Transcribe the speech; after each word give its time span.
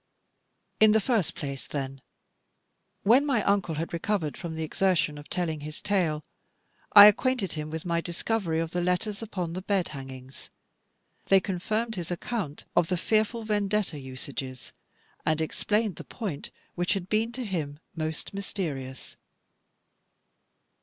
In 0.79 0.93
the 0.93 0.99
first 0.99 1.35
place 1.35 1.67
then, 1.67 2.01
when 3.03 3.23
my 3.23 3.43
Uncle 3.43 3.75
had 3.75 3.93
recovered 3.93 4.35
from 4.35 4.55
the 4.55 4.63
exertion 4.63 5.19
of 5.19 5.29
telling 5.29 5.59
his 5.59 5.79
tale, 5.79 6.23
I 6.93 7.05
acquainted 7.05 7.51
him 7.51 7.69
with 7.69 7.85
my 7.85 8.01
discovery 8.01 8.59
of 8.59 8.71
the 8.71 8.81
letters 8.81 9.21
upon 9.21 9.53
the 9.53 9.61
bed 9.61 9.89
hangings. 9.89 10.49
They 11.27 11.39
confirmed 11.39 11.93
his 11.97 12.09
account 12.09 12.65
of 12.75 12.87
the 12.87 12.97
fearful 12.97 13.43
Vendetta 13.43 13.99
usages, 13.99 14.73
and 15.23 15.39
explained 15.39 15.97
the 15.97 16.03
point 16.03 16.49
which 16.73 16.93
had 16.93 17.07
been 17.07 17.31
to 17.33 17.45
him 17.45 17.77
most 17.95 18.33
mysterious. 18.33 19.17